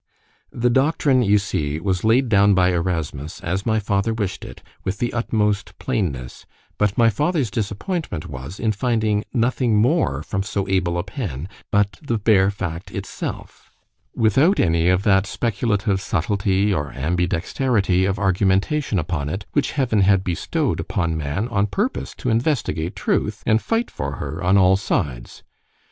[0.51, 4.97] The doctrine, you see, was laid down by Erasmus, as my father wished it, with
[4.97, 6.47] the utmost plainness;
[6.79, 11.99] but my father's disappointment was, in finding nothing more from so able a pen, but
[12.01, 13.69] the bare fact itself;
[14.15, 20.23] without any of that speculative subtilty or ambidexterity of argumentation upon it, which Heaven had
[20.23, 25.43] bestow'd upon man on purpose to investigate truth, and fight for her on all sides.